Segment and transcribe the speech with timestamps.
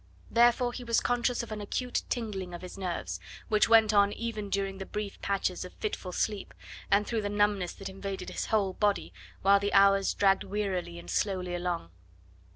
[0.31, 3.19] Therefore he was conscious of an acute tingling of his nerves,
[3.49, 6.55] which went on even during the brief patches of fitful sleep,
[6.89, 11.11] and through the numbness that invaded his whole body while the hours dragged wearily and
[11.11, 11.91] slowly along.